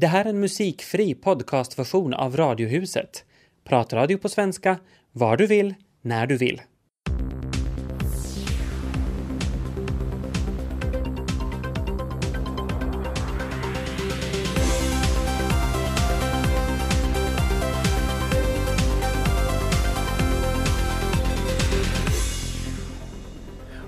[0.00, 3.24] Det här är en musikfri podcastversion av Radiohuset.
[3.64, 4.78] Pratradio på svenska,
[5.12, 6.60] var du vill, när du vill.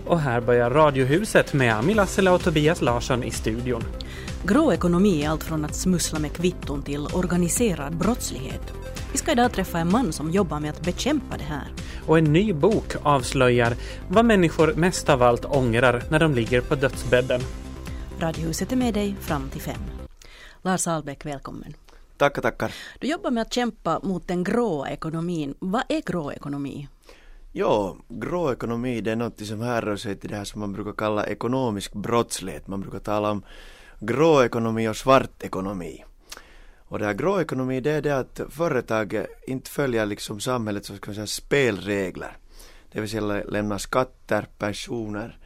[0.06, 4.01] Och här börjar Radiohuset med Ami Lassila och Tobias Larsson i studion.
[4.44, 8.72] Grå ekonomi är allt från att smussla med kvitton till organiserad brottslighet.
[9.12, 11.68] Vi ska idag träffa en man som jobbar med att bekämpa det här.
[12.06, 13.74] Och en ny bok avslöjar
[14.08, 17.40] vad människor mest av allt ångrar när de ligger på dödsbädden.
[18.20, 19.80] Radiohuset är med dig fram till fem.
[20.62, 21.74] Lars Ahlbäck, välkommen.
[22.16, 22.74] Tackar, tackar.
[22.98, 25.54] Du jobbar med att kämpa mot den grå ekonomin.
[25.58, 26.88] Vad är grå ekonomi?
[27.52, 30.92] Ja, grå ekonomi det är något som härrör sig till det här som man brukar
[30.92, 32.68] kalla ekonomisk brottslighet.
[32.68, 33.42] Man brukar tala om
[34.04, 36.04] grå ekonomi och svart ekonomi.
[36.76, 40.96] Och det här grå ekonomi det är det att företag inte följer liksom samhällets så
[40.96, 42.36] ska man säga, spelregler.
[42.92, 45.38] Det vill säga lämna skatter, pensioner,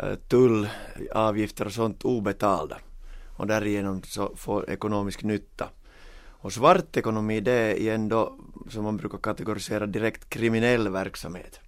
[0.00, 0.68] eh, tull,
[1.12, 2.78] avgifter och sånt obetalda.
[3.36, 5.68] Och därigenom så får ekonomisk nytta.
[6.28, 11.60] Och svart ekonomi det är ändå som man brukar kategorisera direkt kriminell verksamhet.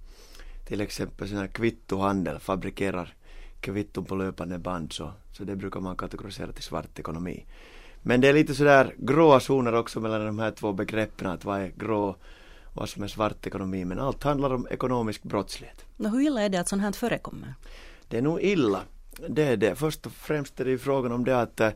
[0.67, 3.15] Till exempel sån här kvittohandel, fabrikerar
[3.63, 7.47] kvitton på löpande band så, så det brukar man kategorisera till svart ekonomi.
[8.03, 11.61] Men det är lite sådär gråa zoner också mellan de här två begreppen, att vad
[11.61, 12.17] är grå
[12.75, 15.85] vad som är svart ekonomi, men allt handlar om ekonomisk brottslighet.
[15.97, 17.55] Och hur illa är det att sånt här förekommer?
[18.09, 18.81] Det är nog illa.
[19.29, 19.75] Det är det.
[19.75, 21.71] Först och främst är det ju frågan om det att eh,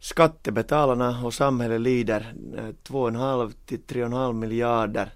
[0.00, 2.34] skattebetalarna och samhället lider
[2.84, 5.12] 2,5 till 3,5 miljarder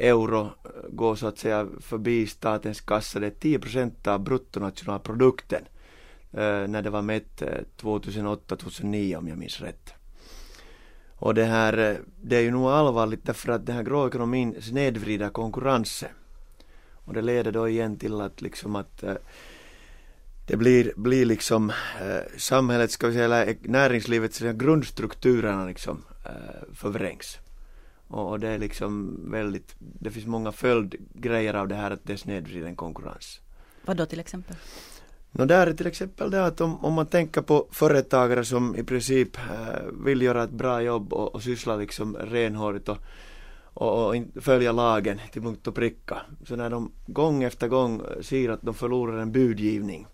[0.00, 3.20] euro eh, går så att säga förbi statens kassa.
[3.20, 5.62] Det är 10 procent av bruttonationalprodukten
[6.32, 7.48] eh, när det var mätt eh,
[7.80, 9.94] 2008-2009 om jag minns rätt.
[11.16, 15.28] Och det här, det är ju nog allvarligt därför att den här grå ekonomin snedvrider
[15.28, 16.10] konkurrensen.
[16.92, 19.04] Och det leder då igen till att liksom att
[20.50, 27.38] det blir, blir liksom eh, samhället, ska vi säga, eller näringslivets grundstrukturerna liksom eh, förvrängs.
[28.10, 32.76] Och, det är liksom väldigt, det finns många följdgrejer av det här att det snedvriden
[32.76, 33.40] konkurrens.
[33.84, 34.56] Vad då till exempel?
[35.32, 38.84] No, där är till exempel det att om, om man tänker på företagare som i
[38.84, 42.98] princip eh, vill göra ett bra jobb och, och syssla liksom renhårigt och,
[43.74, 46.22] och, och följa lagen till punkt och pricka.
[46.44, 50.06] Så när de gång efter gång ser att de förlorar en budgivning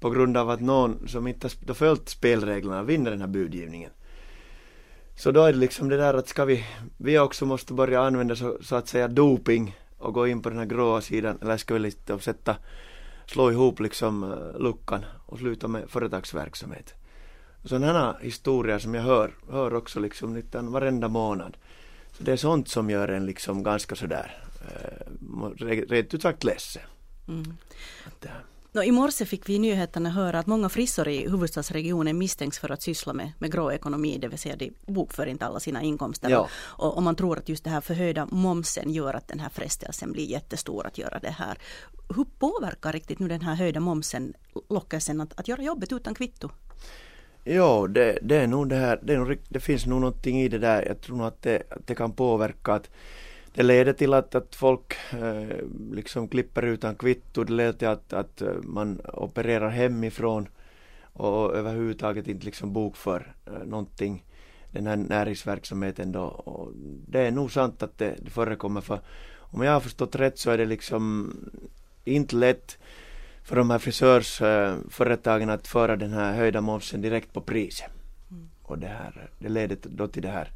[0.00, 3.90] på grund av att någon som inte har följt spelreglerna vinner den här budgivningen.
[5.16, 6.66] Så då är det liksom det där att ska vi,
[6.96, 10.58] vi också måste börja använda så, så att säga doping och gå in på den
[10.58, 12.56] här gråa sidan eller ska vi lite sätta,
[13.26, 16.94] slå ihop liksom uh, luckan och sluta med företagsverksamhet.
[17.64, 21.56] Sådana historier som jag hör, hör också liksom lite varenda månad.
[22.12, 26.82] Så det är sånt som gör en liksom ganska sådär, uh, rent ut sagt ledsen.
[27.28, 27.56] Mm.
[28.06, 28.30] Att, uh,
[28.76, 32.72] No, I morse fick vi i nyheterna höra att många frissor i huvudstadsregionen misstänks för
[32.72, 36.30] att syssla med, med grå ekonomi, det vill säga de bokför inte alla sina inkomster.
[36.30, 36.48] Ja.
[36.54, 40.12] Och, och man tror att just det här förhöjda momsen gör att den här frestelsen
[40.12, 41.58] blir jättestor att göra det här.
[42.16, 44.34] Hur påverkar riktigt nu den här höjda momsen
[44.68, 46.50] lockelsen att, att göra jobbet utan kvitto?
[47.44, 50.58] Ja, det, det är nog det här, det, nog, det finns nog någonting i det
[50.58, 50.86] där.
[50.86, 52.90] Jag tror nog att det, att det kan påverka att
[53.56, 55.58] det leder till att, att folk eh,
[55.92, 60.48] liksom klipper utan kvitto, det leder till att, att eh, man opererar hemifrån
[61.02, 64.24] och överhuvudtaget inte liksom bokför eh, någonting,
[64.70, 66.22] den här näringsverksamheten då.
[66.22, 66.72] Och
[67.08, 69.00] det är nog sant att det, det förekommer för
[69.38, 71.34] om jag har förstått rätt så är det liksom
[72.04, 72.78] inte lätt
[73.42, 77.90] för de här frisörsföretagen att föra den här höjda momsen direkt på priset.
[78.30, 78.48] Mm.
[78.62, 80.52] Och det här, det leder då till det här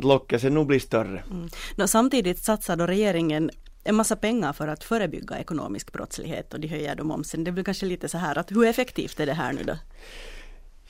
[0.00, 1.22] att lockelsen nog blir större.
[1.30, 1.48] Mm.
[1.76, 3.50] No, samtidigt satsar då regeringen
[3.84, 7.44] en massa pengar för att förebygga ekonomisk brottslighet och de höjer då momsen.
[7.44, 9.76] Det blir kanske lite så här att hur effektivt är det här nu då?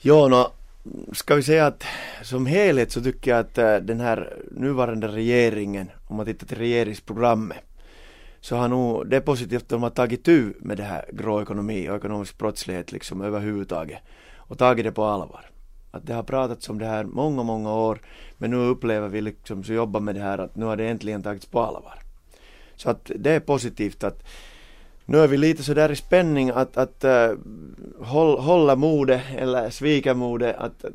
[0.01, 0.51] Ja, no,
[1.13, 1.83] ska vi säga att
[2.23, 6.57] som helhet så tycker jag att äh, den här nuvarande regeringen, om man tittar till
[6.57, 7.63] regeringsprogrammet,
[8.41, 11.41] så har nog, det är positivt att de har tagit tu med det här grå
[11.41, 13.99] ekonomi och ekonomisk brottslighet liksom överhuvudtaget
[14.37, 15.50] och tagit det på allvar
[15.91, 17.99] att det har pratats om det här många, många år
[18.37, 21.23] men nu upplever vi liksom så jobbar med det här att nu har det äntligen
[21.23, 21.99] tagits på allvar.
[22.75, 24.23] Så att det är positivt att
[25.05, 27.31] nu är vi lite sådär i spänning att, att uh,
[27.99, 30.91] håll, hålla modet eller svika modet att uh,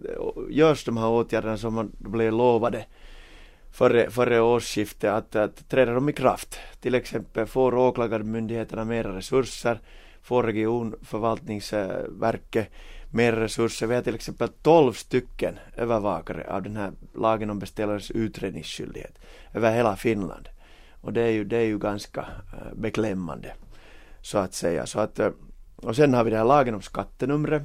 [0.50, 2.84] görs de här åtgärderna som man blev lovade
[3.72, 6.58] före, före årsskiftet att, att träda dem i kraft.
[6.80, 9.80] Till exempel får åklagarmyndigheterna mera resurser,
[10.22, 12.68] får regionförvaltningsverket
[13.10, 13.86] mer resurser.
[13.86, 19.18] Vi har till exempel 12 stycken övervakare av den här lagen om beställarens utredningsskyldighet
[19.54, 20.48] över hela Finland.
[21.00, 23.54] Och det är ju, det är ju ganska eh, beklämmande
[24.22, 24.86] så att säga.
[24.86, 25.30] Så att, eh,
[25.76, 27.62] och sen har vi den här lagen om skattenumret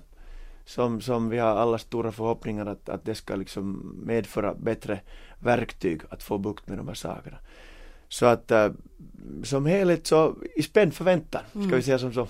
[0.65, 4.99] som, som vi har alla stora förhoppningar att, att det ska liksom medföra bättre
[5.39, 7.37] verktyg att få bukt med de här sakerna.
[8.11, 8.67] Så att äh,
[9.43, 11.75] som helhet så i spänd förväntan, ska mm.
[11.75, 12.27] vi säga som så.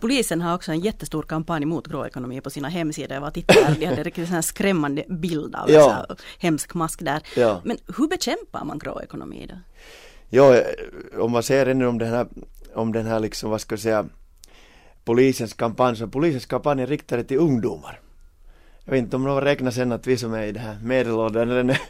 [0.00, 3.14] Polisen har också en jättestor kampanj mot gråekonomi på sina hemsidor.
[3.14, 6.06] Jag var tittade de hade riktigt en skrämmande bild av ja.
[6.08, 7.22] en hemsk mask där.
[7.36, 7.60] Ja.
[7.64, 9.58] Men hur bekämpar man gråekonomi då?
[10.28, 10.62] Ja,
[11.18, 12.26] om man säger ännu om den här,
[12.74, 14.06] om den här liksom, vad ska jag säga,
[15.04, 18.00] polisens kampanj, så polisens kampanj är riktad till ungdomar.
[18.84, 21.50] Jag vet inte om de räknar sen att vi som är i det här medelåldern,
[21.50, 21.80] eller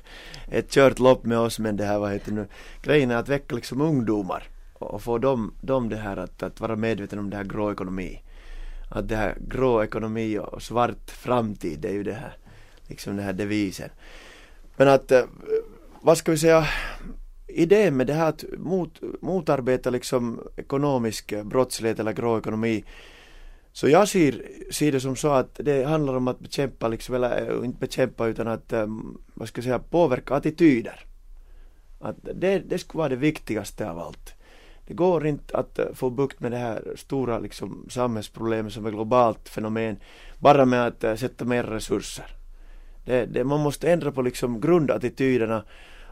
[0.49, 2.47] ett kört lopp med oss, men det här, vad heter nu,
[2.83, 6.77] grejen är att väcka liksom ungdomar och få dem, dem det här att, att vara
[6.77, 8.23] medvetna om det här grå ekonomi.
[8.91, 12.37] Att det här grå ekonomi och svart framtid, det är ju det här,
[12.87, 13.91] liksom den här devisen.
[14.77, 15.25] Men att, äh,
[16.01, 16.67] vad ska vi säga,
[17.47, 22.85] idén med det här att mot, motarbeta liksom ekonomisk brottslighet eller grå ekonomi
[23.75, 27.51] så jag ser, ser det som så att det handlar om att bekämpa, liksom, eller
[27.51, 28.87] eh, inte bekämpa utan att, eh,
[29.35, 31.05] vad ska jag säga, påverka attityder.
[32.01, 34.35] Att det, det skulle vara det viktigaste av allt.
[34.87, 38.91] Det går inte att eh, få bukt med det här stora liksom, samhällsproblemet som är
[38.91, 39.97] globalt fenomen
[40.39, 42.27] bara med att sätta mer resurser.
[43.05, 45.65] Det, det, man måste ändra på liksom grundattityderna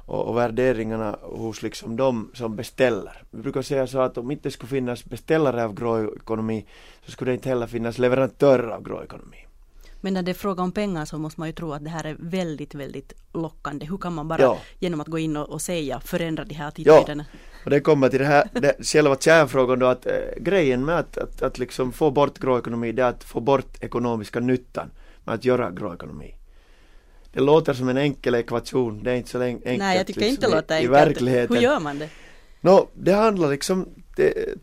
[0.06, 3.22] och, och värderingarna hos liksom de som beställer.
[3.30, 6.66] Vi brukar säga så att om inte skulle finnas beställare av grå ekonomi
[7.04, 9.46] så skulle det inte heller finnas leverantörer av grå ekonomi.
[10.04, 12.04] Men när det är fråga om pengar så måste man ju tro att det här
[12.04, 13.86] är väldigt, väldigt lockande.
[13.86, 14.58] Hur kan man bara ja.
[14.78, 17.24] genom att gå in och, och säga förändra de här attityderna?
[17.32, 17.38] Ja.
[17.64, 21.18] Och det kommer till det här, det, själva kärnfrågan då att äh, grejen med att,
[21.18, 24.90] att, att liksom få bort grå ekonomi det är att få bort ekonomiska nyttan
[25.24, 26.34] med att göra grå ekonomi
[27.32, 29.78] det låter som en enkel ekvation, det är inte så enkelt.
[29.78, 30.90] Nej, jag tycker liksom, inte det låter enkelt.
[30.90, 31.56] I verkligheten.
[31.56, 32.08] Hur gör man det?
[32.60, 33.88] No, det handlar liksom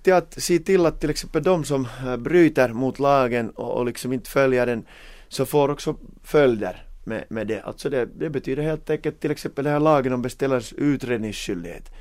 [0.04, 3.86] till att se till att till exempel de som äh, bryter mot lagen och, och
[3.86, 4.86] liksom inte följer den
[5.28, 7.62] så får också följder med, med det.
[7.62, 11.92] Alltså det, det betyder helt enkelt till exempel den här lagen om beställarens utredningsskyldighet.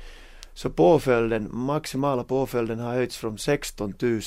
[0.53, 4.21] Så påföljden, maximala påföljden har höjts från 16 000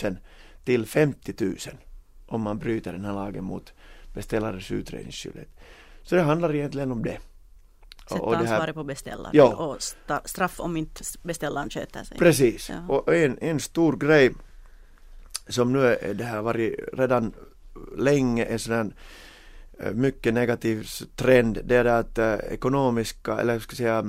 [0.64, 1.56] till 50 000
[2.26, 3.72] om man bryter den här lagen mot
[4.14, 5.48] beställarens utredningsskyldighet.
[6.02, 7.18] Så det handlar egentligen om det.
[8.08, 9.54] Sätta ansvaret på beställaren ja.
[9.54, 9.76] och
[10.24, 12.18] straff om inte beställaren sköter sig.
[12.18, 12.94] Precis, ja.
[12.94, 14.32] och en, en stor grej
[15.48, 17.32] som nu är det här varit redan
[17.96, 18.94] länge en här
[19.78, 24.04] eh, mycket negativ trend det är att äh, ekonomiska eller ska säga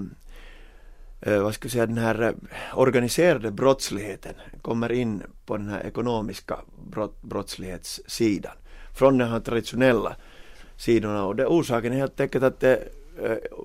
[1.22, 2.36] äh, vad ska jag säga den här
[2.74, 6.60] organiserade brottsligheten kommer in på den här ekonomiska
[6.92, 8.56] brott, brottslighetssidan
[8.94, 10.16] från den här traditionella
[10.84, 12.84] sidorna och det orsaken är helt enkelt att det,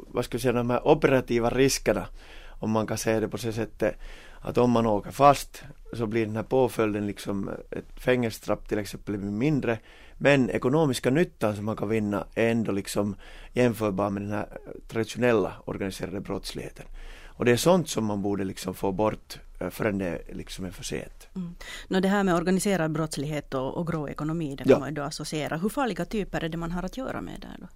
[0.07, 2.07] vad ska jag säga, de här operativa riskerna
[2.49, 3.95] om man kan säga det på så sättet
[4.41, 9.19] att om man åker fast så blir den här påföljden liksom ett fängelsestraff till exempel
[9.19, 9.79] mindre
[10.19, 13.17] men ekonomiska nyttan som man kan vinna är ändå liksom
[13.53, 14.47] jämförbar med den här
[14.89, 16.87] traditionella organiserade brottsligheten.
[17.39, 20.71] Och det är sånt som man borde liksom få bort eh, förrän det liksom är
[20.71, 21.29] för sent.
[21.37, 21.55] Mm.
[21.89, 24.79] No, det här med organiserad brottslighet och, och grå ekonomi, det kan ja.
[24.79, 25.57] man ju då associera.
[25.57, 27.67] Hur farliga typer är det man har att göra med där då?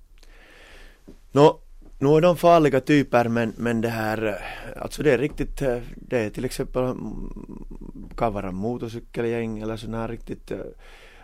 [1.32, 1.60] No,
[1.98, 5.78] nu är de farliga typer men, men det här, eh, alltså det är riktigt, eh,
[5.96, 10.52] det är till exempel mm, kan vara motorcykelgäng eller sådana här riktigt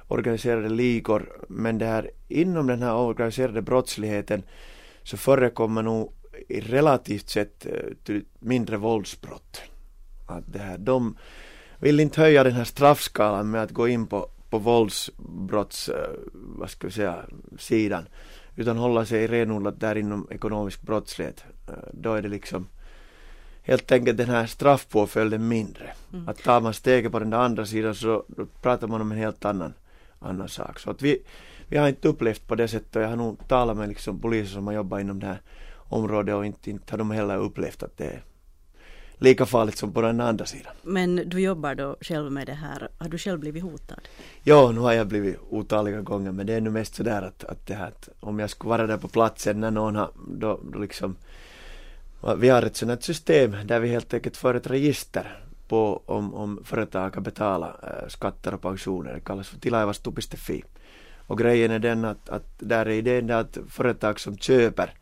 [0.09, 4.43] organiserade ligor men det här inom den här organiserade brottsligheten
[5.03, 6.13] så förekommer nog
[6.49, 9.63] relativt sett eh, mindre våldsbrott.
[10.27, 11.17] Att det här, de
[11.79, 16.71] vill inte höja den här straffskalan med att gå in på, på våldsbrotts, eh, vad
[16.71, 17.25] ska vi säga,
[17.59, 18.09] sidan.
[18.57, 21.45] Utan hålla sig renodlat där inom ekonomisk brottslighet.
[21.69, 22.67] Eh, då är det liksom
[23.63, 25.93] helt enkelt den här straffpåföljden mindre.
[26.13, 26.29] Mm.
[26.29, 28.25] Att tar man steget på den där andra sidan så
[28.63, 29.75] pratar man om en helt annan,
[30.19, 30.79] annan sak.
[30.79, 31.23] Så att vi,
[31.69, 34.53] vi har inte upplevt på det sättet och jag har nog talat med liksom poliser
[34.53, 35.41] som har jobbat inom det här
[35.89, 38.23] område och inte, inte har de heller upplevt att det är
[39.19, 40.73] lika farligt som på den andra sidan.
[40.83, 44.01] Men du jobbar då själv med det här, har du själv blivit hotad?
[44.43, 47.67] Ja, nu har jag blivit otaliga gånger men det är nu mest sådär att, att
[47.67, 50.79] det här att om jag skulle vara där på platsen när någon har, då, då
[50.79, 51.17] liksom
[52.39, 56.61] vi har ett sådant system där vi helt enkelt för ett register på om, om
[56.65, 60.65] företag kan betala äh, skatter och pensioner, det kallas för tilaivastu.fi.
[61.27, 64.95] Och grejen är den att, att där är idén att företag som köper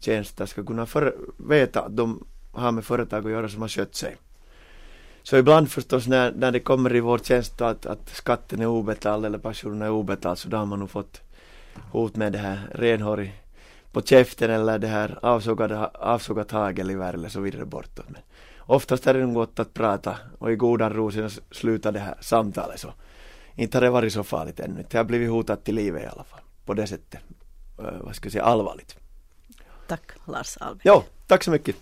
[0.00, 3.94] tjänster ska kunna för, veta att de har med företag att göra som har skött
[3.94, 4.16] sig.
[5.22, 9.26] Så ibland förstås när, när det kommer i vår tjänst att, att skatten är obetald
[9.26, 11.20] eller pensionen är obetald så då har man nog fått
[11.92, 13.42] hot med det här renhårig
[13.92, 18.08] på käften eller det här avsågade, avsågat hagelgevär eller så vidare bortåt.
[18.08, 18.22] Men
[18.58, 22.14] oftast är det nog gott att prata och i godan ro sen sluta det här
[22.20, 22.92] samtalet så
[23.54, 24.84] inte har det varit så farligt ännu.
[24.90, 26.40] Det har blivit hotat till livet i alla fall.
[26.64, 27.20] På det sättet.
[27.78, 28.96] Eh, vad ska jag säga, allvarligt.
[29.88, 30.80] Tack Lars Alve.
[30.82, 31.76] Ja, tack så mycket.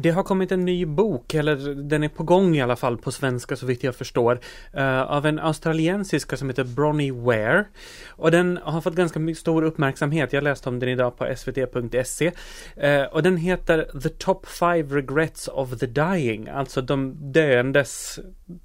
[0.00, 3.12] Det har kommit en ny bok, eller den är på gång i alla fall på
[3.12, 4.40] svenska så vitt jag förstår,
[4.76, 7.64] uh, av en australiensiska som heter Bronnie Ware.
[8.08, 10.32] Och den har fått ganska stor uppmärksamhet.
[10.32, 12.26] Jag läste om den idag på svt.se.
[12.26, 18.18] Uh, eh, och den heter The Top 5 Regrets of the Dying, alltså de döendes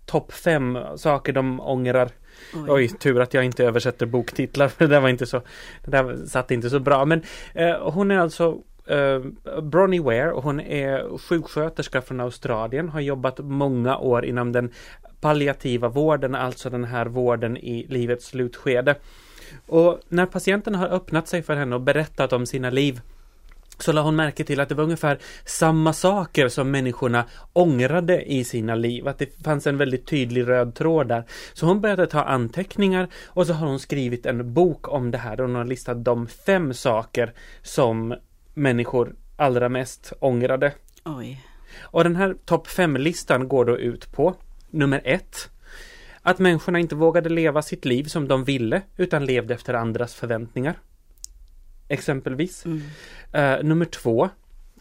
[0.06, 2.10] topp 5 saker de ångrar
[2.54, 2.66] Oj.
[2.68, 2.88] Oj.
[2.88, 5.42] tur att jag inte översätter boktitlar för det där var inte så,
[5.86, 7.06] det där satt inte så bra.
[7.06, 7.22] Men
[7.54, 9.20] eh, hon är alltså eh,
[9.62, 14.72] Bronnie Ware, och hon är sjuksköterska från Australien, har jobbat många år inom den
[15.22, 18.96] palliativa vården, alltså den här vården i livets slutskede.
[19.66, 23.02] Och när patienten har öppnat sig för henne och berättat om sina liv
[23.84, 28.44] så la hon märke till att det var ungefär samma saker som människorna ångrade i
[28.44, 31.24] sina liv, att det fanns en väldigt tydlig röd tråd där.
[31.54, 35.42] Så hon började ta anteckningar och så har hon skrivit en bok om det här
[35.42, 38.16] och hon har listat de fem saker som
[38.54, 40.74] människor allra mest ångrade.
[41.06, 41.46] Oj.
[41.82, 44.36] Och den här topp fem-listan går då ut på
[44.70, 45.50] nummer ett.
[46.22, 50.76] Att människorna inte vågade leva sitt liv som de ville utan levde efter andras förväntningar.
[51.88, 52.66] Exempelvis.
[52.66, 52.82] Mm.
[53.36, 54.30] Uh, nummer två.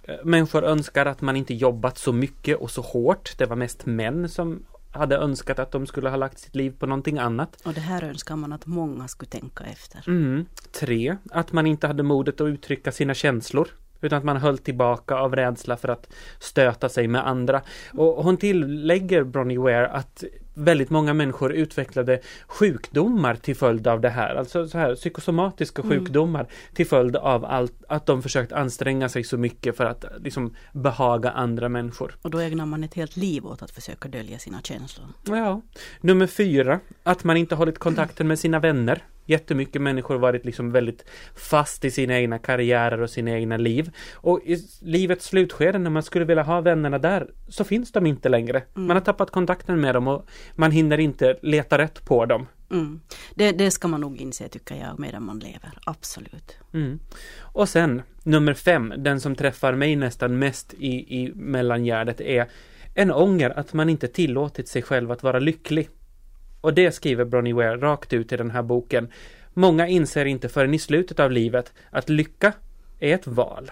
[0.03, 3.39] Eh, människor önskar att man inte jobbat så mycket och så hårt.
[3.39, 6.87] Det var mest män som hade önskat att de skulle ha lagt sitt liv på
[6.87, 7.61] någonting annat.
[7.65, 10.05] Och det här önskar man att många skulle tänka efter.
[10.07, 10.47] Mm.
[10.81, 13.69] Tre, att man inte hade modet att uttrycka sina känslor.
[14.01, 17.63] Utan att man höll tillbaka av rädsla för att stöta sig med andra.
[17.93, 24.11] Och hon tillägger Bronnie Ware att väldigt många människor utvecklade sjukdomar till följd av det
[24.11, 25.99] här, alltså så här psykosomatiska mm.
[25.99, 30.55] sjukdomar till följd av allt, att de försökt anstränga sig så mycket för att liksom
[30.73, 32.17] behaga andra människor.
[32.23, 35.07] Och då ägnar man ett helt liv åt att försöka dölja sina känslor.
[35.25, 35.63] Ja.
[36.01, 41.05] Nummer fyra, att man inte hållit kontakten med sina vänner jättemycket människor varit liksom väldigt
[41.35, 43.91] fast i sina egna karriärer och sina egna liv.
[44.15, 48.29] Och i livets slutskede när man skulle vilja ha vännerna där så finns de inte
[48.29, 48.63] längre.
[48.77, 48.87] Mm.
[48.87, 52.47] Man har tappat kontakten med dem och man hinner inte leta rätt på dem.
[52.71, 53.01] Mm.
[53.35, 56.57] Det, det, ska man nog inse tycker jag medan man lever, absolut.
[56.75, 56.99] Mm.
[57.39, 62.49] Och sen nummer fem, den som träffar mig nästan mest i, i mellangärdet är
[62.95, 65.89] en ånger att man inte tillåtit sig själv att vara lycklig.
[66.63, 69.11] Och det skriver Bronnie Ware rakt ut i den här boken.
[69.55, 72.53] Många inser inte förrän i slutet av livet att lycka
[73.01, 73.71] är ett val.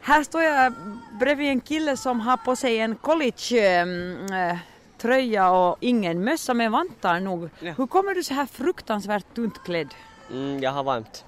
[0.00, 0.72] Här står jag
[1.20, 4.58] bredvid en kille som har på sig en college äh,
[4.98, 7.48] tröja och ingen mössa med vantar nog.
[7.60, 7.72] Ja.
[7.76, 9.94] Hur kommer du så här fruktansvärt tunt klädd?
[10.30, 11.24] Mm, jag har varmt.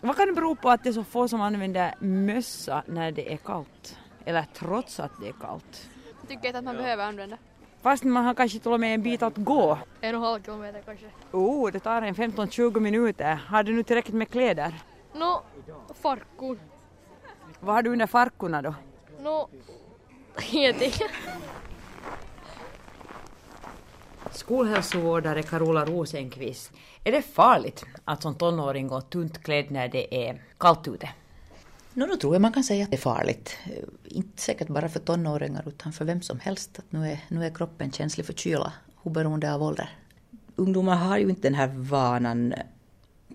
[0.00, 3.32] Vad kan det bero på att det är så få som använder mössa när det
[3.32, 3.98] är kallt?
[4.24, 5.88] Eller trots att det är kallt?
[6.28, 7.38] Tycker inte att man behöver använda.
[7.82, 9.78] Fast man har kanske till och med en bit att gå.
[10.00, 11.06] En och en halv kilometer kanske.
[11.32, 13.34] Oh, det tar en 15-20 minuter.
[13.34, 14.74] Har du nu tillräckligt med kläder?
[15.14, 16.58] Nå, no, farkor.
[17.60, 18.74] Vad har du under farkorna då?
[19.20, 19.48] Nå, no,
[20.52, 20.92] ingenting.
[24.30, 26.72] Skolhälsovårdare Carola Rosenqvist.
[27.04, 31.08] Är det farligt att som tonåring gå tunt klädd när det är kallt ute?
[31.94, 33.56] No, då tror jag man kan säga att det är farligt.
[33.64, 36.78] Eh, inte säkert bara för tonåringar utan för vem som helst.
[36.78, 38.72] Att nu, är, nu är kroppen känslig för kyla,
[39.02, 39.88] oberoende av ålder.
[40.56, 42.54] Ungdomar har ju inte den här vanan,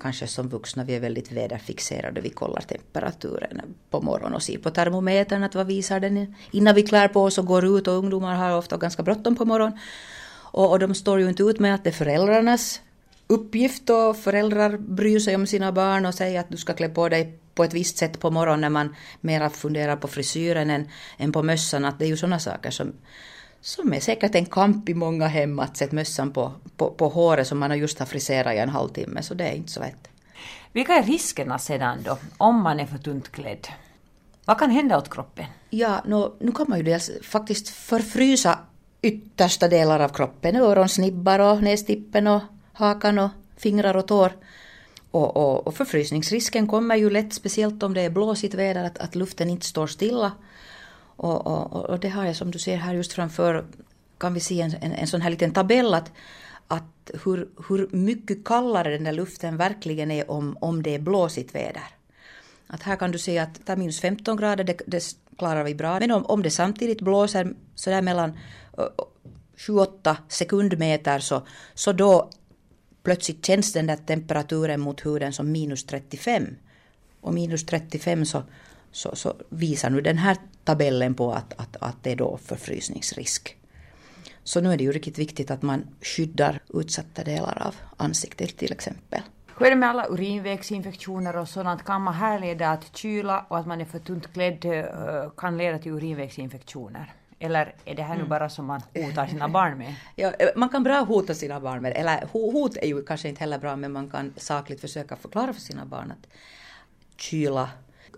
[0.02, 2.22] kanske som vuxna, vi är väldigt väderfixerade.
[2.22, 6.84] Vi kollar temperaturen på morgonen och ser på termometern att vad visar den innan vi
[6.84, 7.88] klär på oss och går ut.
[7.88, 9.80] Och ungdomar har ofta ganska bråttom på morgonen.
[10.52, 12.82] Och, och de står ju inte ut med att det är föräldrarnas
[13.28, 17.10] uppgift och föräldrar bryr sig om sina barn och säger att du ska klä på
[17.10, 21.32] dig på ett visst sätt på morgonen när man mera funderar på frisyren än, än
[21.32, 21.86] på mössan.
[21.86, 22.94] Att det är ju sådana saker som,
[23.62, 27.48] som är säkert en kamp i många hem att sätta mössan på, på, på håret
[27.48, 29.24] som man just har friserat i en halvtimme.
[29.24, 30.08] Så det är inte så lätt.
[30.72, 33.68] Vilka är riskerna sedan då, om man är för tunt klädd?
[34.46, 35.46] Vad kan hända åt kroppen?
[35.70, 38.60] Ja, no, nu kan man ju dels faktiskt förfrysa
[39.02, 42.42] yttersta delar av kroppen, öronsnibbar och nästippen och
[42.74, 44.32] hakan och fingrar och tår.
[45.12, 49.16] Och, och, och förfrysningsrisken kommer ju lätt, speciellt om det är blåsigt väder, att, att
[49.16, 50.32] luften inte står stilla.
[51.00, 53.66] Och, och, och, det har jag som du ser här just framför,
[54.18, 56.12] kan vi se en, en, en sån här liten tabell att,
[56.68, 61.56] att hur, hur mycket kallare den där luften verkligen är om, om det är blåsigt
[61.56, 61.84] väder.
[62.68, 65.76] Att här kan du se att det är minus 15 grader, det, det klarar vi
[65.76, 66.00] bra.
[66.00, 68.38] Men om, om det samtidigt blåser sådär mellan
[69.58, 72.30] 7-8 sekundmeter så, så då
[73.08, 76.56] plötsligt känns den där temperaturen mot huden som minus 35.
[77.22, 78.44] Och minus 35 så,
[78.92, 83.58] så, så visar nu den här tabellen på att, att, att det är då förfrysningsrisk.
[84.44, 88.72] Så nu är det ju riktigt viktigt att man skyddar utsatta delar av ansiktet till
[88.72, 89.22] exempel.
[89.58, 91.84] Hur är det med alla urinvägsinfektioner och sådant?
[91.84, 95.80] Kan man härleda att kyla och att man är för tunt klädd eh, kan leda
[95.80, 97.14] till urinvägsinfektioner?
[97.40, 99.96] Eller är det här nu bara som man hotar sina barn med?
[100.16, 103.30] Ja, eh, man kan bra hota sina barn med eller ho- hot är ju kanske
[103.30, 106.28] inte heller bra men man kan sakligt försöka förklara för sina barn att
[107.18, 107.70] kyla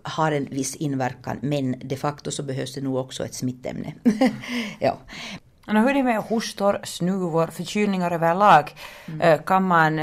[0.02, 3.94] har en viss inverkan men de facto så behövs det nog också ett smittämne.
[4.78, 4.96] ja.
[5.66, 8.74] Hur är det med hostor, snuvor, förkylningar överlag?
[9.20, 9.98] Eh, Kan man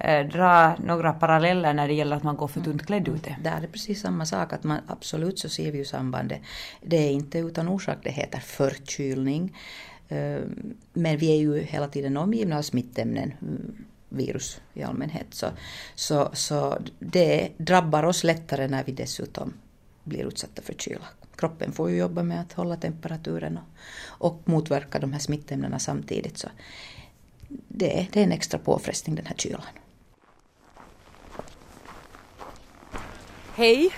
[0.00, 3.36] eh, dra några paralleller när det gäller att man går för tunt klädd ute?
[3.42, 6.40] Där är det precis samma sak, att man absolut så ser vi ju sambandet.
[6.82, 9.56] Det är inte utan orsak det heter förkylning.
[10.08, 10.40] Eh,
[10.92, 15.26] Men vi är ju hela tiden omgivna av smittämnen, mm, virus i allmänhet.
[15.30, 15.46] Så,
[15.94, 19.52] så, så det drabbar oss lättare när vi dessutom
[20.04, 21.04] blir utsatta för kyla.
[21.36, 26.38] Kroppen får ju jobba med att hålla temperaturen och, och motverka de här smittämnena samtidigt.
[26.38, 26.48] Så
[27.68, 29.62] det, är- det är en extra påfrestning den här kylan.
[33.58, 33.90] Hej!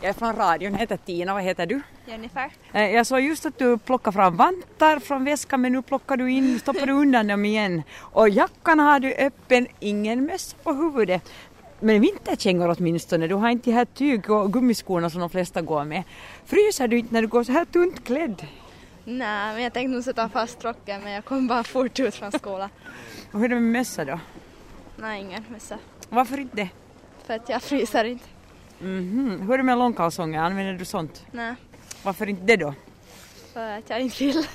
[0.00, 1.80] Jag är från radion, jag heter Tina, vad heter du?
[2.06, 2.50] Jennifer.
[2.72, 6.30] Eh, Jag såg just att du plockade fram vantar från väskan men nu plockar du
[6.30, 7.82] in, stoppar du undan dem igen.
[7.98, 11.30] Och jackan har du öppen, ingen mössa på huvudet.
[11.80, 15.84] Men vinterkängor åtminstone, du har inte de här tyg och gummiskorna som de flesta går
[15.84, 16.02] med.
[16.46, 18.46] Fryser du inte när du går så här tunt klädd?
[19.04, 22.32] Nej, men jag tänkte nog sätta fast rocken men jag kom bara fort ut från
[22.32, 22.68] skolan.
[23.32, 24.20] Och hur är det med mössa då?
[24.96, 25.78] Nej, ingen mössa.
[26.08, 26.68] Varför inte?
[27.26, 28.24] För att jag fryser inte.
[28.80, 29.40] Mhm.
[29.42, 31.24] Hur är det med långkalsonger, använder du sånt?
[31.32, 31.54] Nej,
[32.02, 32.74] Varför inte det då?
[33.52, 34.46] för att jag inte vill.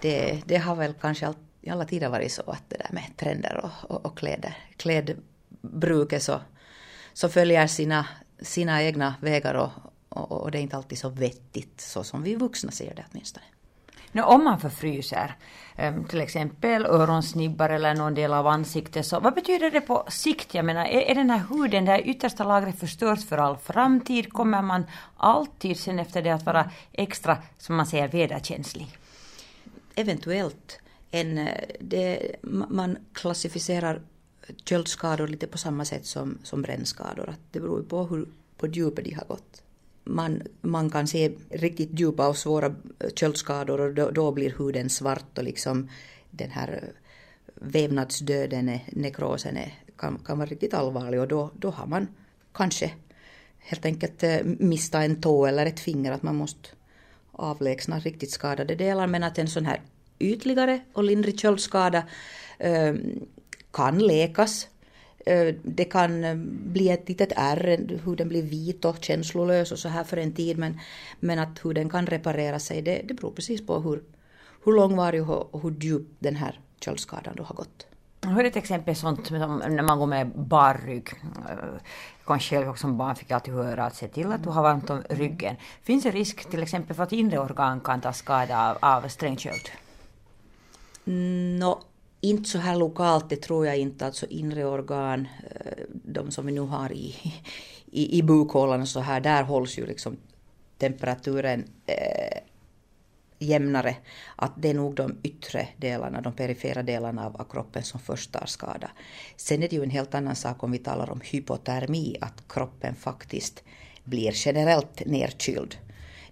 [0.00, 3.16] det, det har väl kanske all, i alla tider varit så att det där med
[3.16, 6.40] trender och, och, och kläder, klädbruket så,
[7.12, 8.06] så följer sina,
[8.40, 9.70] sina egna vägar och,
[10.08, 13.44] och, och det är inte alltid så vettigt så som vi vuxna ser det åtminstone.
[14.12, 15.34] Nu, om man förfryser,
[15.76, 20.54] ehm, till exempel öronsnibbar eller någon del av ansiktet, så vad betyder det på sikt?
[20.54, 24.32] Jag menar, är, är den här huden, det här yttersta lagret förstört för all framtid?
[24.32, 24.84] Kommer man
[25.16, 28.98] alltid sen efter det att vara extra, som man säger, väderkänslig?
[29.94, 32.36] Eventuellt en, eh, det,
[32.68, 34.00] man klassificerar
[34.64, 37.28] köldskador lite på samma sätt som, som brännskador.
[37.28, 39.62] Att det beror på hur på djupet de har gått.
[40.08, 42.74] Man, man kan se riktigt djupa och svåra
[43.14, 45.88] köldskador och då, då blir huden svart och liksom
[46.30, 46.92] den här
[47.54, 52.08] vävnadsdöden, nekrosen är, kan, kan vara riktigt allvarlig och då, då har man
[52.52, 52.90] kanske
[53.58, 56.68] helt enkelt eh, mista en tå eller ett finger, att man måste
[57.32, 59.80] avlägsna riktigt skadade delar men att en sån här
[60.18, 62.02] ytligare och lindrig köldskada
[62.58, 62.94] eh,
[63.72, 64.68] kan läkas.
[65.28, 66.34] Eh, det kan eh,
[66.72, 70.58] bli ett litet ärr, huden blir vit och känslolös och så här för en tid
[70.58, 70.78] men,
[71.20, 74.02] men att hur den kan reparera sig det, det beror precis på hur,
[74.64, 77.86] hur långvarig och hur djup den här köldskadan då har gått.
[78.26, 81.08] Hur är ett exempel sånt som när man går med bar rygg?
[81.48, 81.56] Eh,
[82.28, 85.02] Jag själv som barn fick alltid höra att se till att du har varmt om
[85.10, 85.56] ryggen.
[85.82, 89.68] Finns det risk till exempel för att inre organ kan ta skada av, av strängköld?
[91.04, 91.80] Nå,
[92.20, 94.06] inte så här lokalt, det tror jag inte.
[94.06, 97.14] Alltså inre organ, eh, de som vi nu har i,
[97.86, 100.16] i, i bukhålan och så här, där hålls ju liksom
[100.78, 102.38] temperaturen eh,
[103.38, 103.96] jämnare.
[104.36, 108.32] Att det är nog de yttre delarna, de perifera delarna av, av kroppen som först
[108.32, 108.90] tar skada.
[109.36, 112.94] Sen är det ju en helt annan sak om vi talar om hypotermi, att kroppen
[112.94, 113.62] faktiskt
[114.04, 115.76] blir generellt nedkyld.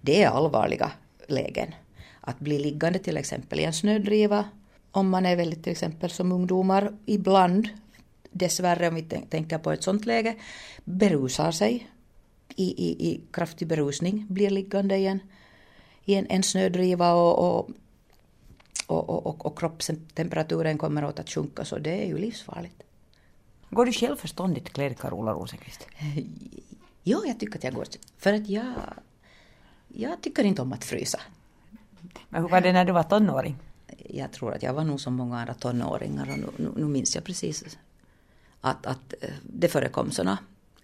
[0.01, 0.93] Det är allvarliga
[1.29, 1.75] lägen.
[2.21, 4.45] Att bli liggande till exempel i en snödriva,
[4.97, 7.69] om man är väldigt till exempel som ungdomar ibland,
[8.31, 10.37] dessvärre om vi tän- tänker på ett sånt läge,
[10.85, 11.91] berusar sig
[12.57, 15.21] i, i, i kraftig berusning, blir liggande i en,
[16.05, 17.71] i en, en snödriva och, och,
[18.87, 22.83] och, och, och, och kroppstemperaturen kommer åt att sjunka så det är ju livsfarligt.
[23.71, 25.87] Går du självförståndigt klädd, Carola Rosenqvist?
[27.03, 27.87] Ja, jag tycker att jag går...
[28.19, 28.75] För att jag...
[29.89, 31.21] Jag tycker inte om att frysa.
[32.29, 33.57] Men hur var det när du var tonåring?
[34.09, 37.15] Jag tror att jag var nog som många andra tonåringar och nu, nu, nu minns
[37.15, 37.79] jag precis
[38.61, 40.39] att, att eh, det förekom sådana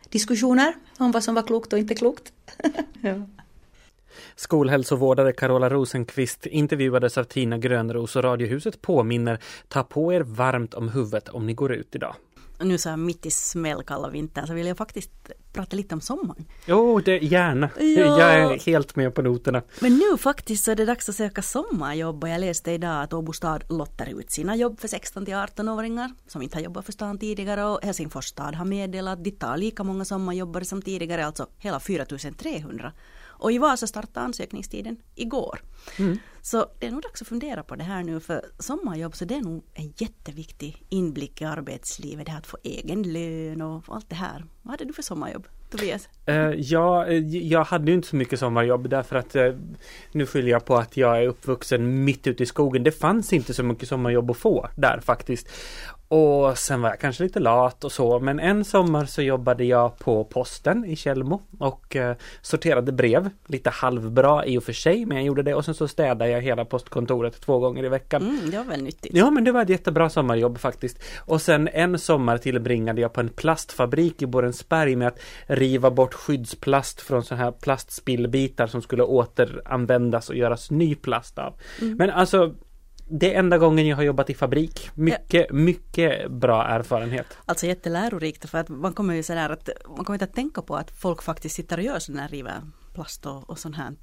[0.08, 2.32] diskussioner om vad som var klokt och inte klokt.
[3.00, 3.22] ja.
[4.36, 10.88] Skolhälsovårdare Carola Rosenqvist intervjuades av Tina Grönros och Radiohuset påminner ta på er varmt om
[10.88, 12.14] huvudet om ni går ut idag
[12.64, 15.10] nu så här mitt i smällkalla vintern så vill jag faktiskt
[15.52, 16.44] prata lite om sommaren.
[16.66, 17.70] Jo, oh, det, gärna.
[17.76, 17.84] Ja.
[18.20, 19.62] Jag är helt med på noterna.
[19.80, 23.12] Men nu faktiskt så är det dags att söka sommarjobb och jag läste idag att
[23.12, 26.92] Åbo stad lottar ut sina jobb för 16 till 18-åringar som inte har jobbat för
[26.92, 31.26] stan tidigare och Helsingfors stad har meddelat att de tar lika många sommarjobbare som tidigare,
[31.26, 32.92] alltså hela 4300.
[33.42, 35.60] Och i Vasa startade ansökningstiden igår.
[35.98, 36.18] Mm.
[36.44, 39.34] Så det är nog dags att fundera på det här nu för sommarjobb så det
[39.34, 42.26] är nog en jätteviktig inblick i arbetslivet.
[42.26, 44.44] Det här att få egen lön och allt det här.
[44.62, 46.08] Vad hade du för sommarjobb Tobias?
[46.28, 49.54] Uh, ja, eh, jag hade ju inte så mycket sommarjobb därför att uh,
[50.12, 52.82] nu skyller jag på att jag är uppvuxen mitt ute i skogen.
[52.82, 55.48] Det fanns inte så mycket sommarjobb att få där faktiskt.
[56.14, 59.98] Och sen var jag kanske lite lat och så, men en sommar så jobbade jag
[59.98, 63.30] på posten i Källmo och eh, sorterade brev.
[63.46, 66.40] Lite halvbra i och för sig, men jag gjorde det och sen så städade jag
[66.40, 68.22] hela postkontoret två gånger i veckan.
[68.22, 69.14] Mm, det var väl nyttigt.
[69.14, 70.98] Ja, men det var ett jättebra sommarjobb faktiskt.
[71.18, 75.18] Och sen en sommar tillbringade jag på en plastfabrik i Borensberg med att
[75.62, 81.54] riva bort skyddsplast från sådana här plastspillbitar som skulle återanvändas och göras ny plast av.
[81.80, 81.96] Mm.
[81.96, 82.54] Men alltså
[83.08, 84.90] det är enda gången jag har jobbat i fabrik.
[84.94, 85.54] Mycket, ja.
[85.54, 87.26] mycket bra erfarenhet.
[87.46, 90.76] Alltså jättelärorikt för att man kommer ju sådär att man kommer inte att tänka på
[90.76, 92.62] att folk faktiskt sitter och gör sån här river
[92.94, 93.94] plast och, och sånt här.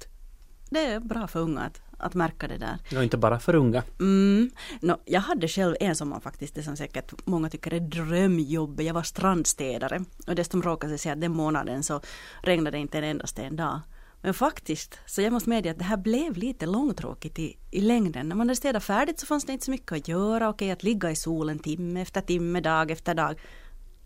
[0.70, 2.78] Det är bra för unga att, att märka det där.
[2.88, 3.82] Ja, inte bara för unga.
[4.00, 4.50] Mm.
[4.80, 8.80] No, jag hade själv en sommar faktiskt, det som säkert många tycker är drömjobb.
[8.80, 12.00] Jag var strandstädare och dessutom råkade det sig att den månaden så
[12.42, 13.80] regnade det inte en endaste en dag.
[14.22, 18.28] Men faktiskt, så jag måste medge att det här blev lite långtråkigt i, i längden.
[18.28, 20.48] När man hade städat färdigt så fanns det inte så mycket att göra.
[20.48, 23.40] Okej, att ligga i solen timme efter timme, dag efter dag.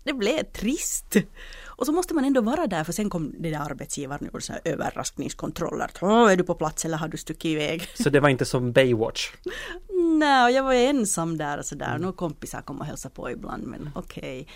[0.04, 1.16] Det blev trist.
[1.76, 4.60] Och så måste man ändå vara där för sen kom det där arbetsgivaren och här
[4.64, 5.90] överraskningskontroller.
[6.00, 7.88] Åh, är du på plats eller har du stuckit iväg?
[8.02, 9.32] Så det var inte som Baywatch?
[10.18, 11.90] Nej, jag var ensam där och sådär.
[11.90, 12.00] Mm.
[12.00, 14.40] Några kompisar kom och hälsade på ibland men okej.
[14.40, 14.54] Okay.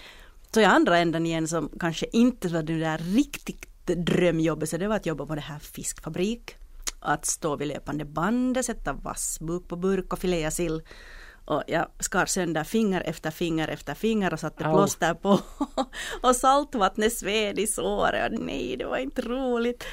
[0.54, 4.88] Så i andra änden igen som kanske inte var det där riktigt drömjobbet så det
[4.88, 6.54] var att jobba på det här fiskfabrik.
[7.00, 10.82] Att stå vid löpande bandet, sätta vassbuk på burk och filea sill.
[11.48, 15.40] Och jag skar sönder finger efter finger efter finger och satte plåster på.
[16.22, 18.32] och saltvattnet sved i såret.
[18.38, 19.84] Nej, det var inte roligt.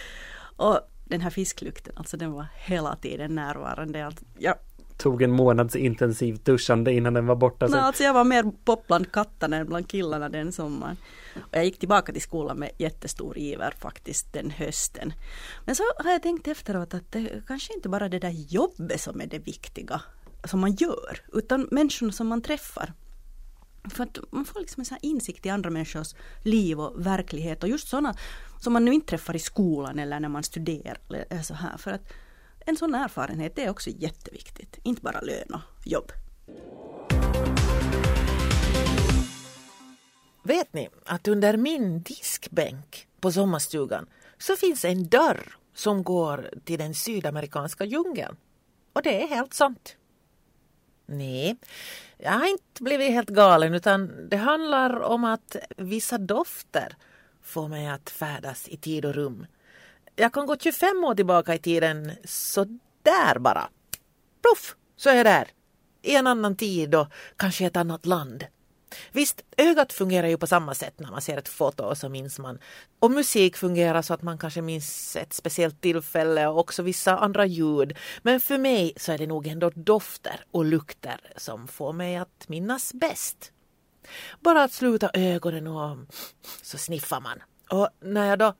[0.55, 4.11] Och den här fisklukten, alltså den var hela tiden närvarande.
[4.37, 4.55] Jag
[4.97, 7.67] tog en månads intensivt duschande innan den var borta.
[7.67, 10.97] Nej, alltså jag var mer pop bland katterna än bland killarna den sommaren.
[11.35, 15.13] Och jag gick tillbaka till skolan med jättestor iver faktiskt den hösten.
[15.65, 19.21] Men så har jag tänkt efteråt att det kanske inte bara det där jobbet som
[19.21, 20.01] är det viktiga
[20.47, 22.93] som man gör, utan människorna som man träffar.
[23.89, 27.69] För att man får liksom en sån insikt i andra människors liv och verklighet och
[27.69, 28.15] just sådana
[28.59, 31.77] som man nu inte träffar i skolan eller när man studerar eller så här.
[31.77, 32.01] För att
[32.59, 36.11] en sån erfarenhet är också jätteviktigt, inte bara lön och jobb.
[40.43, 44.05] Vet ni att under min diskbänk på sommarstugan
[44.37, 48.37] så finns en dörr som går till den sydamerikanska djungeln.
[48.93, 49.95] Och det är helt sant.
[51.05, 51.57] Nej,
[52.17, 56.95] jag har inte blivit helt galen utan det handlar om att vissa dofter
[57.41, 59.45] får mig att färdas i tid och rum.
[60.15, 62.65] Jag kan gå 25 år tillbaka i tiden så
[63.03, 63.69] där bara.
[64.41, 65.47] Pluff, så är jag där.
[66.01, 68.45] I en annan tid och kanske ett annat land.
[69.11, 72.39] Visst, ögat fungerar ju på samma sätt när man ser ett foto och så minns
[72.39, 72.59] man.
[72.99, 77.45] Och musik fungerar så att man kanske minns ett speciellt tillfälle och också vissa andra
[77.45, 77.97] ljud.
[78.21, 82.45] Men för mig så är det nog ändå dofter och lukter som får mig att
[82.47, 83.51] minnas bäst.
[84.39, 85.97] Bara att sluta ögonen och
[86.61, 87.43] så sniffar man.
[87.69, 88.53] Och när jag då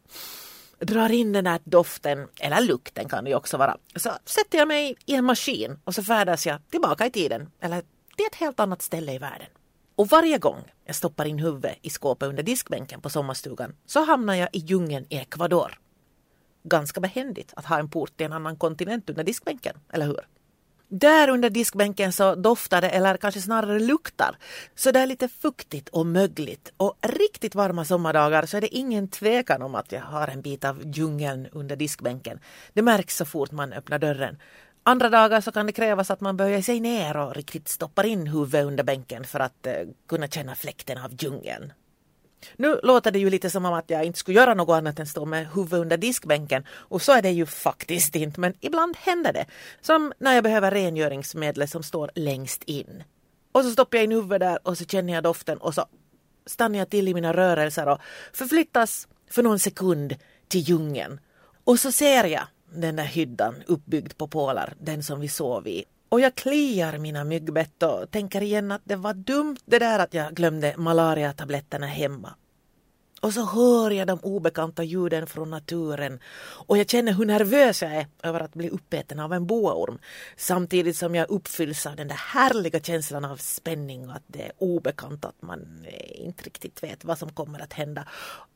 [0.80, 4.68] drar in den här doften, eller lukten kan det ju också vara, så sätter jag
[4.68, 7.82] mig i en maskin och så färdas jag tillbaka i tiden, eller
[8.16, 9.48] till ett helt annat ställe i världen.
[9.96, 14.34] Och varje gång jag stoppar in huvudet i skåpet under diskbänken på sommarstugan så hamnar
[14.34, 15.80] jag i djungeln i Ecuador.
[16.64, 20.28] Ganska behändigt att ha en port till en annan kontinent under diskbänken, eller hur?
[20.88, 24.38] Där under diskbänken så doftar det, eller kanske snarare luktar,
[24.76, 26.74] så det är lite fuktigt och mögligt.
[26.78, 30.64] Och riktigt varma sommardagar så är det ingen tvekan om att jag har en bit
[30.66, 32.40] av djungeln under diskbänken.
[32.74, 34.38] Det märks så fort man öppnar dörren.
[34.88, 38.28] Andra dagar så kan det krävas att man böjer sig ner och riktigt stoppar in
[38.28, 39.74] huvudet under bänken för att eh,
[40.08, 41.74] kunna känna fläkten av djungeln.
[42.56, 45.08] Nu låter det ju lite som om att jag inte skulle göra något annat än
[45.08, 49.34] stå med huvudet under diskbänken och så är det ju faktiskt inte men ibland händer
[49.34, 49.46] det.
[49.82, 53.04] Som när jag behöver rengöringsmedel som står längst in.
[53.52, 55.86] Och så stoppar jag in huvudet där och så känner jag doften och så
[56.46, 58.00] stannar jag till i mina rörelser och
[58.34, 60.16] förflyttas för någon sekund
[60.48, 61.20] till djungeln.
[61.64, 62.44] Och så ser jag
[62.82, 65.86] den där hyddan uppbyggd på pålar, den som vi sov i.
[66.10, 70.14] Och jag kliar mina myggbett och tänker igen att det var dumt det där att
[70.14, 72.36] jag glömde malariatabletterna hemma.
[73.22, 76.20] Och så hör jag de obekanta ljuden från naturen
[76.68, 80.00] och jag känner hur nervös jag är över att bli uppäten av en boaorm
[80.38, 84.52] samtidigt som jag uppfylls av den där härliga känslan av spänning och att det är
[84.58, 88.08] obekant att man eh, inte riktigt vet vad som kommer att hända.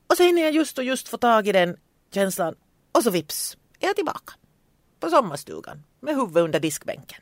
[0.07, 1.77] Och så hinner jag just och just få tag i den
[2.13, 2.55] känslan
[2.91, 4.33] och så vips är jag tillbaka
[4.99, 7.21] på sommarstugan med huvudet under diskbänken.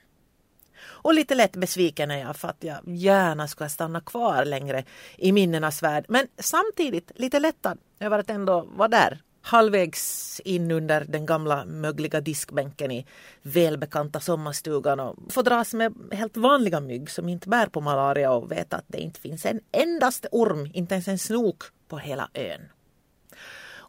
[0.80, 4.84] Och lite lätt besviken är jag för att jag gärna skulle stanna kvar längre
[5.18, 6.06] i minnenas värld.
[6.08, 9.22] Men samtidigt lite lättad över att ändå vara där.
[9.42, 13.06] Halvvägs in under den gamla mögliga diskbänken i
[13.42, 18.52] välbekanta sommarstugan och få dras med helt vanliga mygg som inte bär på malaria och
[18.52, 22.62] veta att det inte finns en endaste orm, inte ens en snok på hela ön.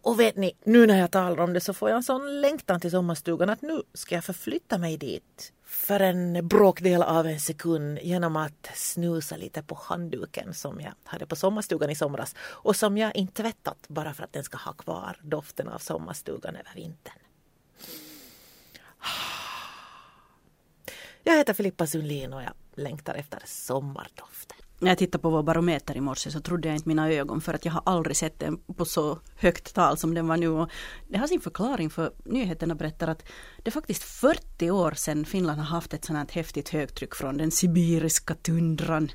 [0.01, 2.81] Och vet ni, nu när jag talar om det så får jag en sån längtan
[2.81, 7.99] till sommarstugan att nu ska jag förflytta mig dit för en bråkdel av en sekund
[8.03, 12.99] genom att snusa lite på handduken som jag hade på sommarstugan i somras och som
[12.99, 17.19] jag inte tvättat bara för att den ska ha kvar doften av sommarstugan över vintern.
[21.23, 24.58] Jag heter Filippa Sundlin och jag längtar efter sommardoften.
[24.81, 27.55] När jag tittade på vår barometer i morse så trodde jag inte mina ögon för
[27.55, 30.49] att jag har aldrig sett den på så högt tal som den var nu.
[30.49, 30.71] Och
[31.09, 33.23] det har sin förklaring för nyheterna berättar att
[33.63, 37.37] det är faktiskt 40 år sedan Finland har haft ett sådant här häftigt högtryck från
[37.37, 39.11] den sibiriska tundran.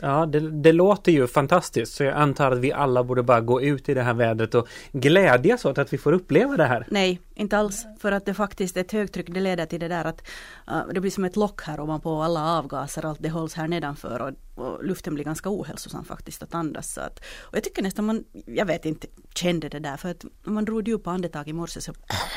[0.00, 1.94] Ja, det, det, låter ju fantastiskt.
[1.94, 4.68] Så jag antar att vi alla borde bara gå ut i det här vädret och
[4.92, 6.86] glädjas åt att vi får uppleva det här.
[6.90, 7.86] Nej, inte alls.
[7.98, 10.28] För att det faktiskt ett högtryck det leder till det där att
[10.70, 13.06] uh, det blir som ett lock här ovanpå alla avgaser.
[13.06, 16.92] Allt det hålls här nedanför och, och luften blir ganska ohälsosam faktiskt att andas.
[16.92, 19.96] Så att, och jag tycker nästan man, jag vet inte, kände det där.
[19.96, 21.92] För att man drog djupa andetag i morse så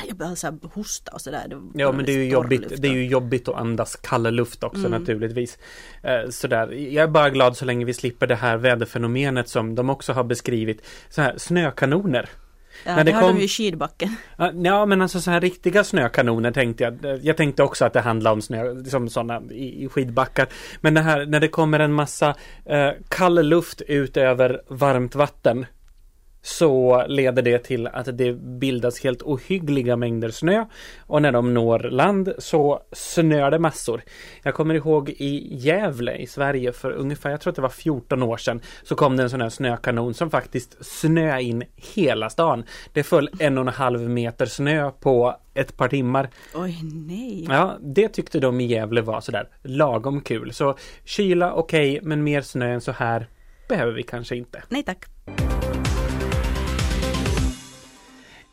[0.08, 1.60] jag började så hosta och sådär.
[1.74, 4.86] Ja men det är ju jobbigt, det är ju jobbigt att andas kall luft också
[4.86, 5.00] mm.
[5.00, 5.58] naturligtvis.
[6.04, 9.90] Uh, sådär, jag är bara glad så länge vi slipper det här väderfenomenet som de
[9.90, 10.86] också har beskrivit.
[11.08, 12.30] Så här snökanoner.
[12.84, 13.34] Ja, när det, det har kom...
[13.34, 14.16] de ju i skidbacken.
[14.54, 17.20] Ja, men alltså så här riktiga snökanoner tänkte jag.
[17.22, 20.48] Jag tänkte också att det handlar om snö, som sådana i, i skidbackar.
[20.80, 22.34] Men det här när det kommer en massa
[22.64, 25.66] eh, kall luft ut över varmt vatten
[26.44, 30.64] så leder det till att det bildas helt ohyggliga mängder snö
[31.00, 34.02] och när de når land så snöar det massor.
[34.42, 38.22] Jag kommer ihåg i Gävle i Sverige för ungefär, jag tror att det var 14
[38.22, 42.64] år sedan, så kom det en sån här snökanon som faktiskt snöade in hela stan.
[42.92, 46.30] Det föll en och en halv meter snö på ett par timmar.
[46.54, 47.46] Oj nej!
[47.48, 50.52] Ja, det tyckte de i Gävle var sådär lagom kul.
[50.52, 53.26] Så kyla okej, okay, men mer snö än så här
[53.68, 54.62] behöver vi kanske inte.
[54.68, 55.06] Nej tack!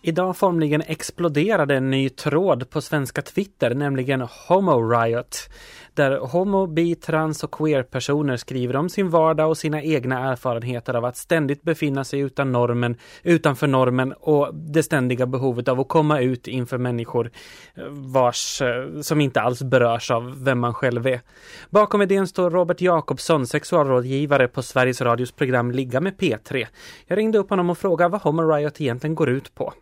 [0.04, 5.50] Idag formligen exploderade en ny tråd på svenska Twitter, nämligen Homo Riot.
[5.94, 11.06] Där homo, bi, trans och queer-personer skriver om sin vardag och sina egna erfarenheter av
[11.06, 16.20] att ständigt befinna sig utan normen, utanför normen och det ständiga behovet av att komma
[16.20, 17.32] ut inför människor
[17.76, 21.22] eh, vars, eh, som inte alls berörs av vem man själv är.
[21.70, 26.68] Bakom idén står Robert Jakobsson, sexualrådgivare på Sveriges Radios program Ligga med P3.
[27.08, 29.74] Jag ringde upp honom och frågade vad Homo Riot egentligen går ut på.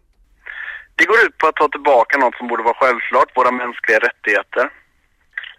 [0.99, 4.65] Det går ut på att ta tillbaka något som borde vara självklart, våra mänskliga rättigheter.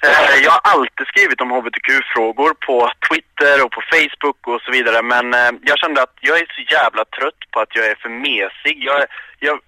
[0.07, 2.77] Eh, jag har alltid skrivit om hbtq-frågor på
[3.09, 6.63] Twitter och på Facebook och så vidare, men eh, jag kände att jag är så
[6.77, 8.77] jävla trött på att jag är för mesig.
[8.89, 8.99] Jag,
[9.39, 9.59] jag,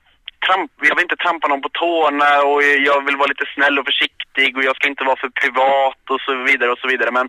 [0.46, 3.86] tramp, jag vill inte trampa någon på tårna och jag vill vara lite snäll och
[3.86, 7.28] försiktig och jag ska inte vara för privat och så vidare och så vidare, men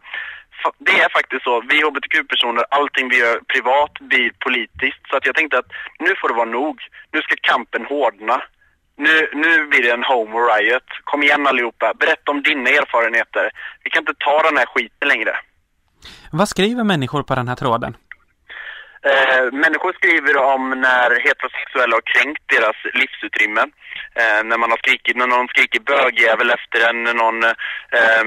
[0.78, 1.62] det är faktiskt så.
[1.70, 5.04] Vi hbtq-personer, allting vi gör privat blir politiskt.
[5.10, 6.78] Så att jag tänkte att nu får det vara nog.
[7.12, 8.44] Nu ska kampen hårdna.
[8.96, 10.90] Nu, nu blir det en homo riot.
[11.04, 11.94] Kom igen allihopa.
[12.00, 13.52] Berätta om dina erfarenheter.
[13.84, 15.34] Vi kan inte ta den här skiten längre.
[16.32, 17.98] Vad skriver människor på den här tråden?
[19.12, 23.64] Eh, människor skriver om när heterosexuella har kränkt deras livsutrymme.
[24.20, 27.44] Eh, när man har skrikit, när någon skriker bögjävel efter en, när någon
[28.00, 28.24] eh,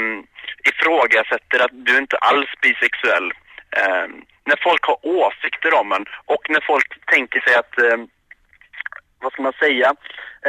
[0.68, 3.32] ifrågasätter att du inte alls är bisexuell.
[3.76, 4.06] Eh,
[4.44, 7.98] när folk har åsikter om en och när folk tänker sig att, eh,
[9.20, 9.88] vad ska man säga,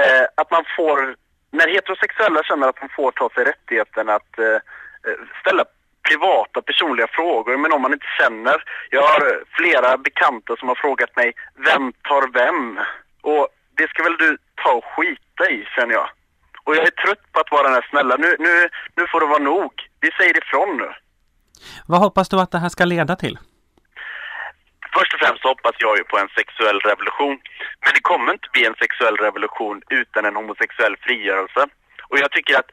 [0.01, 1.15] eh, att man får,
[1.51, 4.60] när heterosexuella känner att de får ta sig rättigheten att eh,
[5.08, 5.65] eh ställa
[6.10, 8.63] privata personliga frågor med någon man inte känner.
[8.89, 12.80] Jag har flera bekanta som har frågat mig, vem tar vem?
[13.21, 16.10] Och det ska väl du ta och skita i, känner jag.
[16.63, 18.15] Och jag är trött på att vara den här snälla.
[18.15, 19.73] Nu, nu, nu får det vara nog.
[19.99, 20.89] Vi säger ifrån nu.
[21.88, 23.38] Vad hoppas du att det här ska leda till?
[24.93, 27.39] Först och främst hoppas jag ju på en sexuell revolution.
[27.83, 31.62] Men det kommer inte bli en sexuell revolution utan en homosexuell frigörelse.
[32.10, 32.69] Och jag tycker att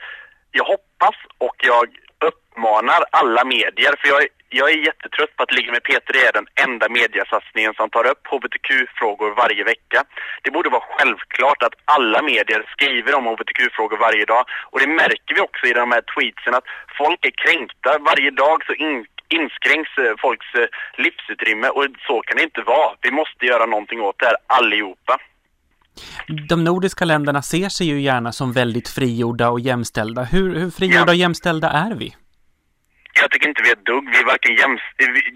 [0.50, 1.86] jag hoppas och jag
[2.28, 4.28] uppmanar alla medier, för jag är,
[4.60, 8.22] jag är jättetrött på att Ligga med Peter är den enda mediasatsningen som tar upp
[8.32, 9.98] hbtq-frågor varje vecka.
[10.44, 14.44] Det borde vara självklart att alla medier skriver om hbtq-frågor varje dag.
[14.72, 16.68] Och det märker vi också i de här tweetsen att
[17.00, 17.90] folk är kränkta.
[18.10, 19.06] Varje dag så in,
[19.38, 20.68] inskränks eh, folks eh,
[21.04, 22.90] livsutrymme och så kan det inte vara.
[23.06, 25.14] Vi måste göra någonting åt det här allihopa.
[26.48, 30.22] De nordiska länderna ser sig ju gärna som väldigt frigjorda och jämställda.
[30.22, 32.14] Hur, hur frigjorda och jämställda är vi?
[33.20, 34.10] Jag tycker inte vi är ett dugg.
[34.12, 34.80] Vi är varken jäms,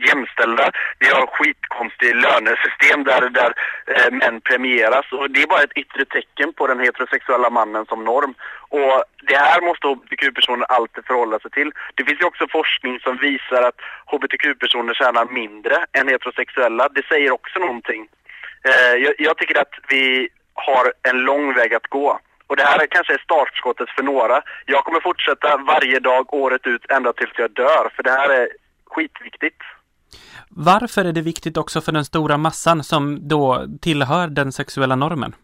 [0.09, 0.71] jämställda.
[0.99, 3.53] Vi har skitkonstig lönesystem där, där
[3.87, 5.13] eh, män premieras.
[5.13, 8.35] Och det är bara ett yttre tecken på den heterosexuella mannen som norm.
[8.69, 11.73] Och det här måste hbtq-personer alltid förhålla sig till.
[11.95, 16.89] Det finns ju också forskning som visar att hbtq-personer tjänar mindre än heterosexuella.
[16.89, 18.09] Det säger också någonting.
[18.65, 22.21] Eh, jag, jag tycker att vi har en lång väg att gå.
[22.49, 24.43] Och det här kanske är startskottet för några.
[24.67, 28.49] Jag kommer fortsätta varje dag året ut ända tills jag dör, för det här är
[28.87, 29.63] skitviktigt.
[30.49, 35.35] Varför är det viktigt också för den stora massan som då tillhör den sexuella normen?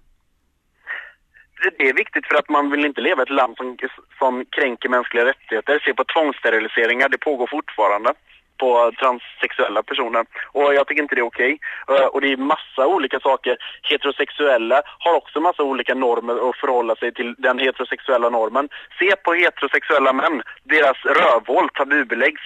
[1.79, 3.77] Det är viktigt för att man vill inte leva i ett land som,
[4.19, 5.83] som kränker mänskliga rättigheter.
[5.85, 8.15] Se på tvångssteriliseringar, det pågår fortfarande
[8.59, 10.25] på transsexuella personer.
[10.53, 11.59] Och jag tycker inte det är okej.
[11.87, 12.07] Okay.
[12.07, 13.57] Och det är massa olika saker.
[13.83, 18.69] Heterosexuella har också massa olika normer att förhålla sig till den heterosexuella normen.
[18.99, 20.43] Se på heterosexuella män.
[20.65, 22.43] Deras rövhål tabubeläggs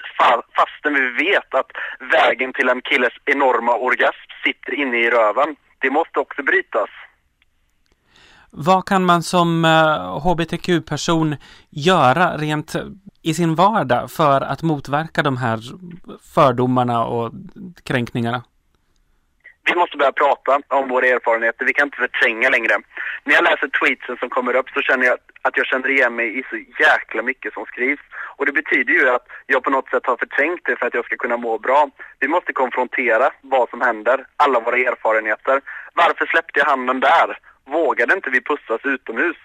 [0.57, 1.71] fastän vi vet att
[2.13, 5.57] vägen till en killes enorma orgasm sitter inne i röven.
[5.79, 6.91] Det måste också brytas.
[8.51, 11.37] Vad kan man som eh, hbtq-person
[11.71, 12.75] göra rent
[13.23, 15.59] i sin vardag för att motverka de här
[16.35, 17.33] fördomarna och
[17.85, 18.43] kränkningarna?
[19.65, 21.65] Vi måste börja prata om våra erfarenheter.
[21.65, 22.75] Vi kan inte förtränga längre.
[23.25, 26.39] När jag läser tweetsen som kommer upp så känner jag att jag känner igen mig
[26.39, 28.01] i så jäkla mycket som skrivs.
[28.37, 31.05] Och det betyder ju att jag på något sätt har förträngt det för att jag
[31.05, 31.91] ska kunna må bra.
[32.19, 35.61] Vi måste konfrontera vad som händer, alla våra erfarenheter.
[35.95, 37.39] Varför släppte jag handen där?
[37.69, 39.37] Vågade inte vi pussas utomhus.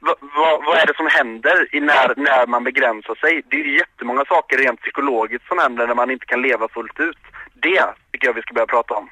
[0.00, 3.42] Va, va, vad är det som händer i när, när man begränsar sig?
[3.50, 7.00] Det är ju jättemånga saker rent psykologiskt som händer när man inte kan leva fullt
[7.00, 7.18] ut.
[7.54, 9.08] Det tycker jag vi ska börja prata om.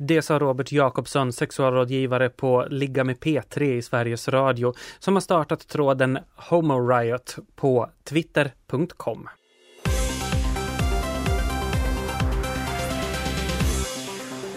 [0.00, 5.68] Det sa Robert Jakobsson, sexualrådgivare på Ligga med P3 i Sveriges Radio, som har startat
[5.68, 9.28] tråden Homo Riot på twitter.com.